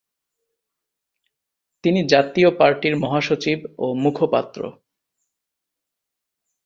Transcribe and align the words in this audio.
তিনি 1.83 1.99
জাতীয় 2.03 2.49
পার্টির 2.59 2.95
মহাসচিব 2.97 3.59
ও 3.77 3.85
মুখপাত্র। 4.03 4.61